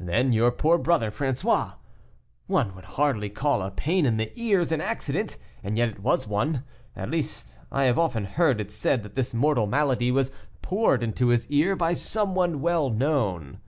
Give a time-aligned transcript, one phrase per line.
[0.00, 1.74] Then your poor brother, François,
[2.48, 6.26] one would hardly call a pain in the ears an accident, and yet it was
[6.26, 6.64] one;
[6.96, 11.28] at least, I have often heard it said that this mortal malady was poured into
[11.28, 13.60] his ear by some one well known."